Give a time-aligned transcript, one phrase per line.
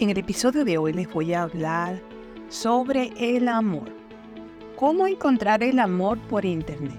[0.00, 2.00] En el episodio de hoy les voy a hablar
[2.48, 3.94] sobre el amor.
[4.74, 6.96] ¿Cómo encontrar el amor por Internet?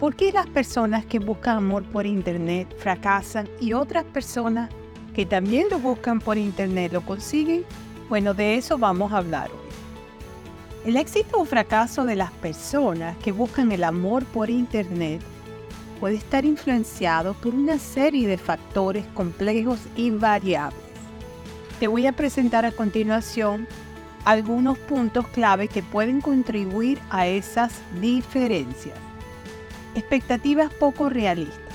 [0.00, 4.70] ¿Por qué las personas que buscan amor por Internet fracasan y otras personas
[5.14, 7.64] que también lo buscan por Internet lo consiguen?
[8.08, 10.90] Bueno, de eso vamos a hablar hoy.
[10.90, 15.22] El éxito o fracaso de las personas que buscan el amor por Internet
[16.00, 20.89] puede estar influenciado por una serie de factores complejos y variables
[21.80, 23.66] te voy a presentar a continuación
[24.26, 28.98] algunos puntos clave que pueden contribuir a esas diferencias.
[29.94, 31.74] Expectativas poco realistas.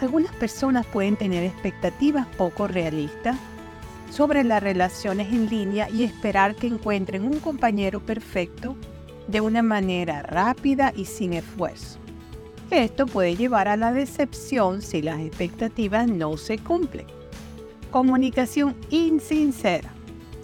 [0.00, 3.36] Algunas personas pueden tener expectativas poco realistas
[4.10, 8.76] sobre las relaciones en línea y esperar que encuentren un compañero perfecto
[9.26, 11.98] de una manera rápida y sin esfuerzo.
[12.70, 17.21] Esto puede llevar a la decepción si las expectativas no se cumplen.
[17.92, 19.92] Comunicación insincera.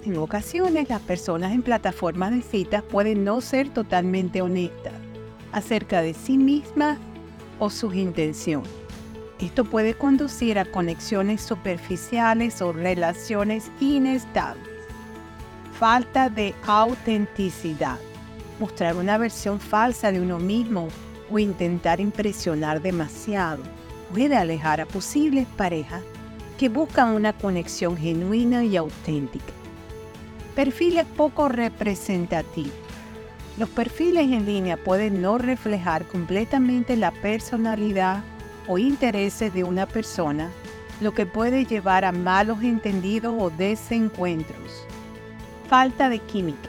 [0.05, 4.93] En ocasiones las personas en plataformas de citas pueden no ser totalmente honestas
[5.51, 6.99] acerca de sí mismas
[7.57, 8.69] o sus intenciones.
[9.39, 14.69] Esto puede conducir a conexiones superficiales o relaciones inestables.
[15.73, 17.97] Falta de autenticidad.
[18.59, 20.89] Mostrar una versión falsa de uno mismo
[21.31, 23.63] o intentar impresionar demasiado
[24.13, 26.03] puede alejar a posibles parejas
[26.59, 29.53] que buscan una conexión genuina y auténtica.
[30.55, 32.73] Perfiles poco representativos.
[33.57, 38.23] Los perfiles en línea pueden no reflejar completamente la personalidad
[38.67, 40.51] o intereses de una persona,
[40.99, 44.85] lo que puede llevar a malos entendidos o desencuentros.
[45.69, 46.67] Falta de química.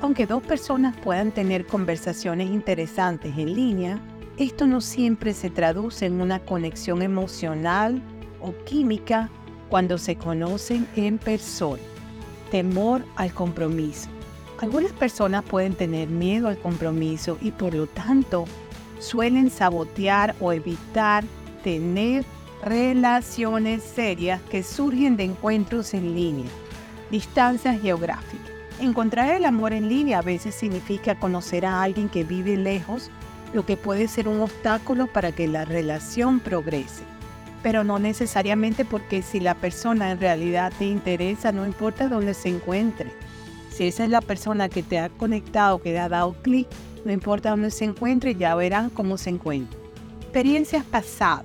[0.00, 4.00] Aunque dos personas puedan tener conversaciones interesantes en línea,
[4.36, 8.02] esto no siempre se traduce en una conexión emocional
[8.40, 9.30] o química
[9.68, 11.82] cuando se conocen en persona.
[12.50, 14.08] Temor al compromiso.
[14.60, 18.46] Algunas personas pueden tener miedo al compromiso y por lo tanto
[18.98, 21.24] suelen sabotear o evitar
[21.62, 22.24] tener
[22.64, 26.50] relaciones serias que surgen de encuentros en línea.
[27.10, 28.50] Distancias geográficas.
[28.80, 33.10] Encontrar el amor en línea a veces significa conocer a alguien que vive lejos,
[33.52, 37.17] lo que puede ser un obstáculo para que la relación progrese
[37.68, 42.48] pero no necesariamente porque si la persona en realidad te interesa, no importa dónde se
[42.48, 43.12] encuentre.
[43.68, 46.66] Si esa es la persona que te ha conectado, que te ha dado clic,
[47.04, 49.78] no importa dónde se encuentre, ya verán cómo se encuentra.
[50.22, 51.44] Experiencias pasadas.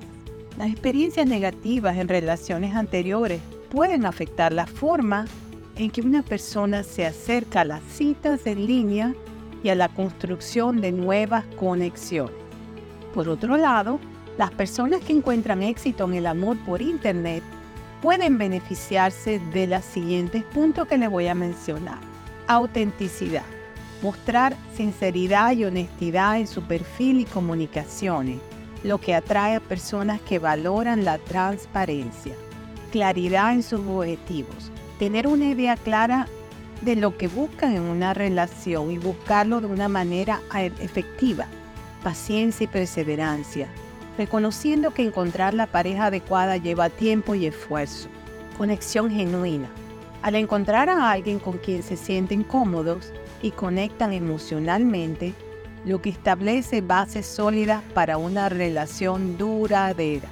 [0.57, 5.25] Las experiencias negativas en relaciones anteriores pueden afectar la forma
[5.75, 9.13] en que una persona se acerca a las citas en línea
[9.61, 12.37] y a la construcción de nuevas conexiones.
[13.13, 13.99] Por otro lado,
[14.37, 17.43] las personas que encuentran éxito en el amor por Internet
[18.01, 21.99] pueden beneficiarse de los siguientes puntos que les voy a mencionar.
[22.47, 23.45] Autenticidad.
[24.01, 28.39] Mostrar sinceridad y honestidad en su perfil y comunicaciones,
[28.83, 32.33] lo que atrae a personas que valoran la transparencia.
[32.91, 34.71] Claridad en sus objetivos.
[34.99, 36.27] Tener una idea clara
[36.81, 40.41] de lo que buscan en una relación y buscarlo de una manera
[40.81, 41.45] efectiva.
[42.03, 43.69] Paciencia y perseverancia
[44.17, 48.09] reconociendo que encontrar la pareja adecuada lleva tiempo y esfuerzo.
[48.57, 49.69] Conexión genuina.
[50.21, 55.33] Al encontrar a alguien con quien se sienten cómodos y conectan emocionalmente,
[55.85, 60.29] lo que establece bases sólidas para una relación duradera.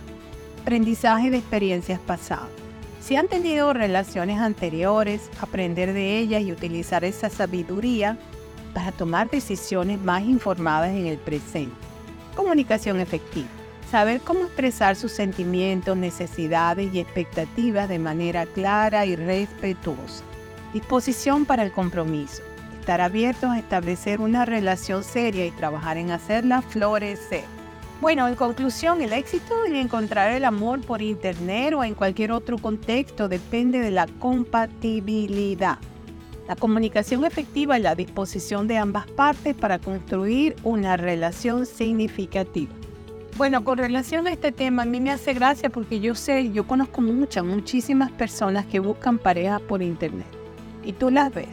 [0.61, 2.49] Aprendizaje de experiencias pasadas.
[3.01, 8.17] Si han tenido relaciones anteriores, aprender de ellas y utilizar esa sabiduría
[8.73, 11.75] para tomar decisiones más informadas en el presente.
[12.35, 13.49] Comunicación efectiva
[13.91, 20.23] saber cómo expresar sus sentimientos, necesidades y expectativas de manera clara y respetuosa.
[20.71, 22.41] Disposición para el compromiso.
[22.79, 27.43] Estar abiertos a establecer una relación seria y trabajar en hacerla florecer.
[27.99, 32.57] Bueno, en conclusión, el éxito en encontrar el amor por internet o en cualquier otro
[32.57, 35.79] contexto depende de la compatibilidad,
[36.47, 42.71] la comunicación efectiva y la disposición de ambas partes para construir una relación significativa.
[43.41, 46.67] Bueno, con relación a este tema, a mí me hace gracia porque yo sé, yo
[46.67, 50.27] conozco muchas, muchísimas personas que buscan parejas por internet.
[50.83, 51.47] Y tú las ves.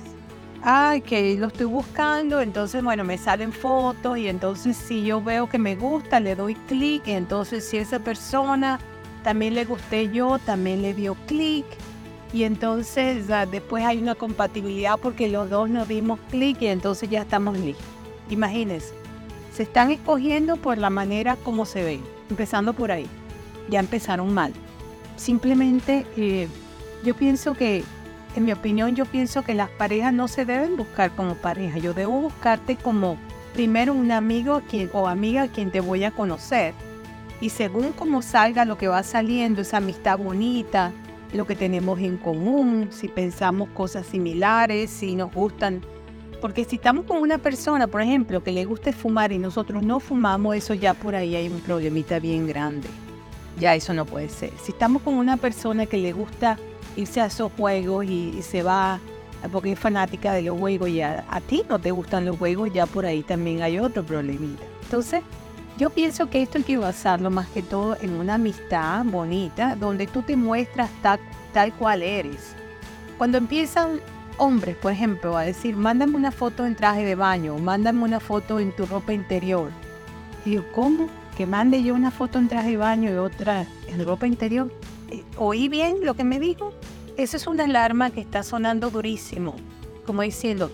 [0.63, 5.49] Ay, que lo estoy buscando, entonces, bueno, me salen fotos y entonces si yo veo
[5.49, 8.79] que me gusta, le doy clic y entonces si esa persona
[9.25, 11.65] también le gusté yo, también le dio clic.
[12.35, 17.23] Y entonces después hay una compatibilidad porque los dos nos dimos clic y entonces ya
[17.23, 17.87] estamos listos.
[18.29, 19.08] Imagínense
[19.59, 22.01] se están escogiendo por la manera como se ven,
[22.31, 23.09] empezando por ahí.
[23.69, 24.53] Ya empezaron mal.
[25.17, 26.47] Simplemente eh,
[27.05, 27.83] yo pienso que
[28.37, 31.79] en mi opinión, yo pienso que las parejas no se deben buscar como pareja.
[31.79, 33.19] Yo debo buscarte como
[33.53, 34.63] primero un amigo
[34.93, 36.73] o amiga quien te voy a conocer.
[37.41, 40.93] Y según cómo salga lo que va saliendo, esa amistad bonita,
[41.33, 45.81] lo que tenemos en común, si pensamos cosas similares, si nos gustan.
[46.41, 49.99] Porque si estamos con una persona, por ejemplo, que le guste fumar y nosotros no
[49.99, 52.89] fumamos, eso ya por ahí hay un problemita bien grande.
[53.59, 54.53] Ya eso no puede ser.
[54.63, 56.57] Si estamos con una persona que le gusta
[56.97, 59.01] irse a esos juegos y, se va
[59.53, 62.73] porque es fanática de los juegos y a, a, ti no te gustan los juegos,
[62.73, 64.63] ya por ahí también hay otro problemita.
[64.83, 65.23] Entonces,
[65.77, 70.09] yo pienso que esto hay que basarlo más que todo en una amistad bonita, donde
[70.09, 71.21] tú te muestras tal,
[71.53, 72.55] tal cual eres.
[73.17, 74.01] Cuando empiezan
[74.39, 78.59] hombres, por ejemplo, a decir, mándame una foto en traje de baño, mándame una foto
[78.59, 79.71] en tu ropa interior.
[80.45, 81.09] Y yo, ¿cómo?
[81.37, 84.73] Que mande yo una foto en traje de baño y otra en ropa interior.
[85.37, 86.73] ¿Oí bien lo que me dijo?
[87.17, 89.55] Eso es una alarma que está sonando durísimo,
[90.07, 90.71] como diciendo,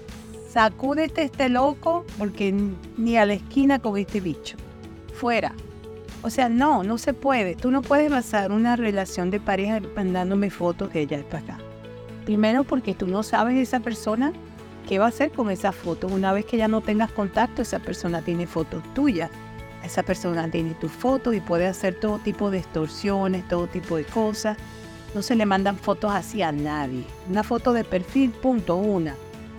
[0.49, 2.55] sacúdete este loco porque
[2.96, 4.56] ni a la esquina con este bicho
[5.14, 5.52] fuera.
[6.22, 7.55] O sea, no, no se puede.
[7.55, 11.63] Tú no puedes basar una relación de pareja mandándome fotos de ella para acá.
[12.25, 14.32] Primero porque tú no sabes esa persona
[14.88, 16.06] qué va a hacer con esa foto.
[16.06, 19.31] Una vez que ya no tengas contacto, esa persona tiene fotos tuyas.
[19.85, 24.05] Esa persona tiene tus fotos y puede hacer todo tipo de extorsiones, todo tipo de
[24.05, 24.56] cosas.
[25.15, 27.05] No se le mandan fotos así a nadie.
[27.29, 29.15] Una foto de perfil, punto, una.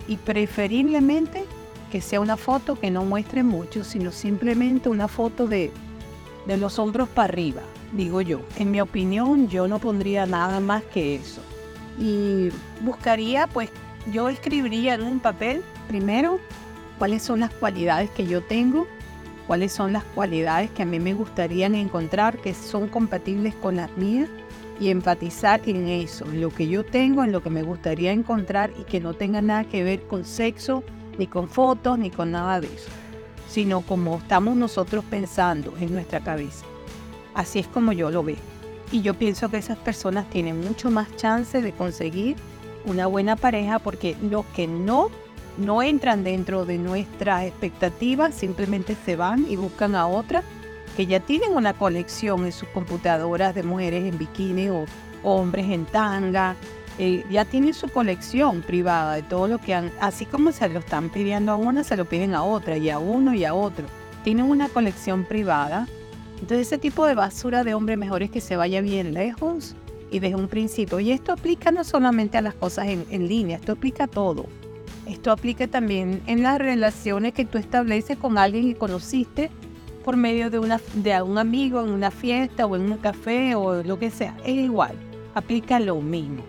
[0.08, 1.44] Y preferiblemente
[1.90, 5.70] que sea una foto que no muestre mucho, sino simplemente una foto de,
[6.46, 7.62] de los hombros para arriba,
[7.92, 8.40] digo yo.
[8.58, 11.40] En mi opinión, yo no pondría nada más que eso.
[11.98, 12.50] Y
[12.82, 13.70] buscaría, pues,
[14.12, 16.40] yo escribiría en un papel, primero,
[16.98, 18.86] cuáles son las cualidades que yo tengo,
[19.46, 23.90] cuáles son las cualidades que a mí me gustaría encontrar que son compatibles con las
[23.96, 24.28] mías
[24.80, 28.72] y empatizar en eso, en lo que yo tengo, en lo que me gustaría encontrar
[28.78, 30.82] y que no tenga nada que ver con sexo,
[31.18, 32.90] ni con fotos, ni con nada de eso,
[33.48, 36.66] sino como estamos nosotros pensando en nuestra cabeza.
[37.34, 38.55] Así es como yo lo veo.
[38.92, 42.36] Y yo pienso que esas personas tienen mucho más chance de conseguir
[42.84, 45.10] una buena pareja porque los que no
[45.58, 50.42] no entran dentro de nuestras expectativas, simplemente se van y buscan a otra
[50.96, 54.84] que ya tienen una colección en sus computadoras de mujeres en bikini o
[55.22, 56.56] hombres en tanga
[56.98, 60.78] eh, ya tienen su colección privada de todo lo que han, así como se lo
[60.78, 63.86] están pidiendo a una, se lo piden a otra y a uno y a otro.
[64.24, 65.86] Tienen una colección privada.
[66.40, 69.74] Entonces ese tipo de basura de hombre mejor es que se vaya bien lejos
[70.10, 71.00] y desde un principio.
[71.00, 74.46] Y esto aplica no solamente a las cosas en, línea, esto aplica a todo.
[75.06, 79.50] Esto aplica también en las relaciones que tú estableces con alguien que conociste
[80.04, 83.98] por medio de, de un amigo en una fiesta o en un café o lo
[83.98, 84.36] que sea.
[84.44, 84.94] Es igual,
[85.34, 86.42] aplica lo mismo.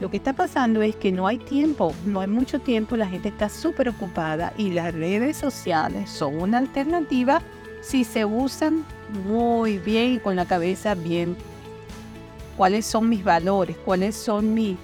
[0.00, 3.28] Lo que está pasando es que no hay tiempo, no hay mucho tiempo, la gente
[3.28, 7.42] está súper ocupada y las redes sociales son una alternativa
[7.80, 8.84] si se usan
[9.26, 11.36] muy bien y con la cabeza bien.
[12.56, 13.76] ¿Cuáles son mis valores?
[13.84, 14.76] ¿Cuáles son mis,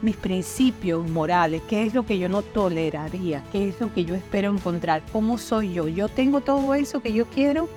[0.00, 1.60] mis principios morales?
[1.68, 3.42] ¿Qué es lo que yo no toleraría?
[3.50, 5.02] ¿Qué es lo que yo espero encontrar?
[5.12, 5.88] ¿Cómo soy yo?
[5.88, 7.68] Yo tengo todo eso que yo quiero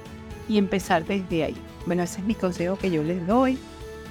[0.47, 1.57] y empezar desde ahí.
[1.85, 3.57] Bueno, ese es mi consejo que yo les doy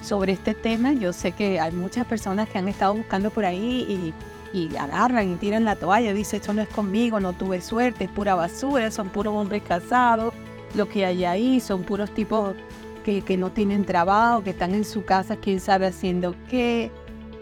[0.01, 0.93] sobre este tema.
[0.93, 4.13] Yo sé que hay muchas personas que han estado buscando por ahí
[4.53, 6.13] y, y agarran y tiran la toalla.
[6.13, 10.33] Dice, esto no es conmigo, no tuve suerte, es pura basura, son puros hombres casados.
[10.75, 12.55] Lo que hay ahí son puros tipos
[13.03, 16.91] que, no tienen trabajo, que están en su casa, quién sabe haciendo qué.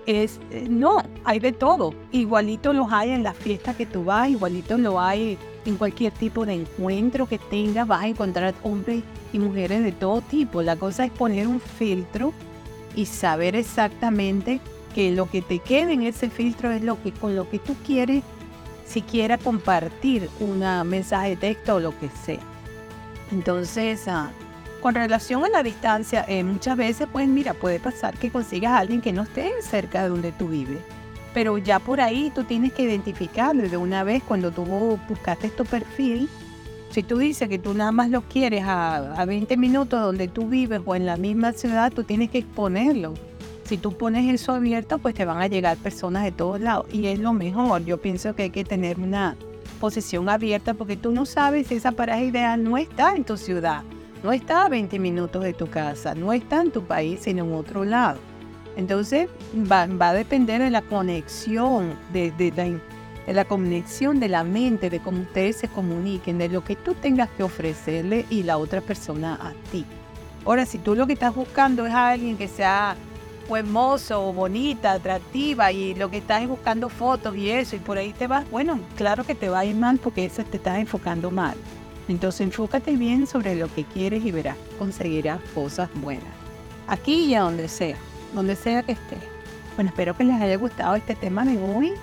[0.05, 1.93] Es, eh, no, hay de todo.
[2.12, 6.46] Igualito los hay en las fiestas que tú vas, igualito lo hay en cualquier tipo
[6.46, 9.03] de encuentro que tengas, vas a encontrar hombres
[9.34, 10.62] y mujeres de todo tipo.
[10.62, 12.31] La cosa es poner un filtro
[12.96, 14.62] y saber exactamente
[14.96, 17.75] que lo que te quede en ese filtro es lo que con lo que tú
[17.86, 18.24] quieres
[18.86, 22.56] siquiera compartir un mensaje de texto o lo que sea.
[23.31, 24.31] Entonces, ah,
[24.81, 28.79] con relación a la distancia, eh, muchas veces, pues mira, puede pasar que consigas a
[28.79, 30.79] alguien que no esté cerca de donde tú vives.
[31.34, 34.63] Pero ya por ahí tú tienes que identificarlo de una vez cuando tú
[35.07, 36.29] buscaste tu perfil
[36.89, 40.81] si tú dices que tú nada más lo quieres a, 20 minutos donde tú vives
[40.86, 43.13] o en la misma ciudad, tú tienes que exponerlo.
[43.65, 46.86] Si tú pones eso abierto, pues te van a llegar personas de todos lados.
[46.91, 47.84] Y es lo mejor.
[47.84, 49.36] Yo pienso que hay que tener una
[49.79, 53.83] posición abierta porque tú no sabes si esa pareja ideal no está en tu ciudad,
[54.24, 57.53] no está a 20 minutos de tu casa, no está en tu país, sino en
[57.53, 58.19] otro lado.
[58.75, 59.29] Entonces
[59.71, 62.79] va, a depender de la conexión, de, de
[63.33, 67.29] la conexión de la mente, de cómo ustedes se comuniquen, de lo que tú tengas
[67.31, 69.86] que ofrecerle y la otra persona a ti.
[70.45, 72.95] Ahora, si tú lo que estás buscando es a alguien que sea
[73.50, 77.80] o hermoso o bonita, atractiva y lo que estás es buscando fotos y eso y
[77.80, 80.58] por ahí te vas, bueno, claro que te va a ir mal porque eso te
[80.58, 81.56] estás enfocando mal.
[82.08, 86.24] Entonces enfócate bien sobre lo que quieres y verás, conseguirás cosas buenas.
[86.88, 87.98] Aquí y a donde sea,
[88.34, 89.20] donde sea que estés.
[89.75, 91.94] Bueno, espero que les haya gustado este tema de hoy,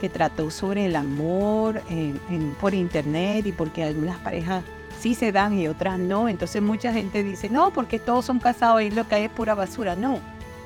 [0.00, 1.82] que trató sobre el amor
[2.60, 4.64] por internet y porque algunas parejas
[4.98, 6.28] sí se dan y otras no.
[6.28, 9.54] Entonces mucha gente dice, no, porque todos son casados y lo que hay es pura
[9.54, 9.94] basura.
[9.94, 10.18] No,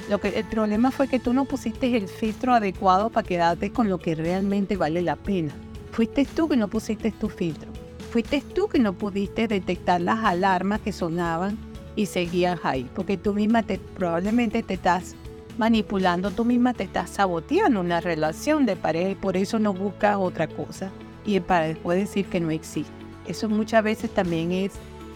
[0.09, 3.89] lo que, el problema fue que tú no pusiste el filtro adecuado para quedarte con
[3.89, 5.53] lo que realmente vale la pena.
[5.91, 7.71] Fuiste tú que no pusiste tu filtro.
[8.11, 11.59] Fuiste tú que no pudiste detectar las alarmas que sonaban
[11.97, 12.89] y seguías ahí.
[12.95, 15.17] Porque tú misma te, probablemente te estás
[15.59, 20.17] manipulando, tú misma te estás saboteando una relación de pareja y por eso no buscas
[20.17, 20.91] otra cosa.
[21.25, 22.93] Y para después decir que no existe.
[23.27, 24.73] Eso muchas veces también es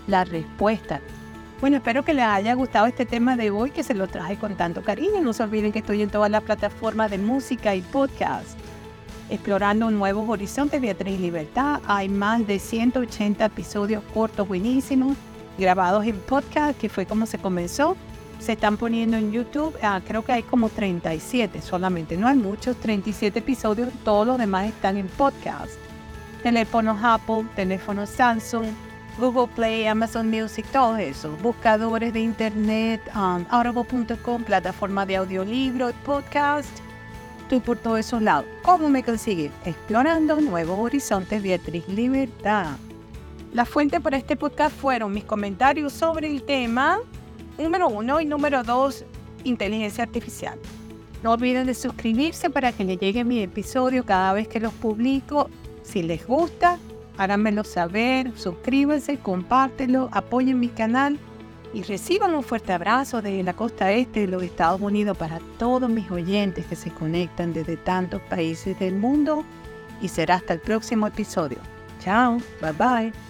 [0.08, 1.00] la respuesta.
[1.60, 4.56] Bueno, espero que les haya gustado este tema de hoy, que se lo traje con
[4.56, 5.20] tanto cariño.
[5.20, 8.58] No se olviden que estoy en todas las plataformas de música y podcast.
[9.28, 11.82] Explorando nuevos horizontes, Beatriz Libertad.
[11.86, 15.18] Hay más de 180 episodios cortos buenísimos,
[15.58, 17.94] grabados en podcast, que fue como se comenzó.
[18.38, 22.74] Se están poniendo en YouTube, ah, creo que hay como 37 solamente, no hay muchos,
[22.78, 25.72] 37 episodios, todos los demás están en podcast
[26.42, 28.66] teléfonos Apple, teléfonos Samsung,
[29.20, 31.36] Google Play, Amazon Music, todo eso.
[31.42, 36.70] Buscadores de internet, um, audible.com, plataforma de audiolibro, podcast.
[37.42, 38.46] Estoy por todos esos lados.
[38.62, 39.50] ¿Cómo me consigue?
[39.66, 42.76] Explorando nuevos horizontes, Beatriz Libertad.
[43.52, 46.98] La fuente para este podcast fueron mis comentarios sobre el tema
[47.58, 49.04] número uno y número dos,
[49.44, 50.58] inteligencia artificial.
[51.22, 55.50] No olviden de suscribirse para que le llegue mi episodio cada vez que los publico
[55.82, 56.78] si les gusta,
[57.20, 61.18] háganmelo saber, suscríbanse, compártelo, apoyen mi canal
[61.74, 65.90] y reciban un fuerte abrazo desde la costa este de los Estados Unidos para todos
[65.90, 69.44] mis oyentes que se conectan desde tantos países del mundo
[70.00, 71.58] y será hasta el próximo episodio.
[72.02, 73.29] Chao, bye bye.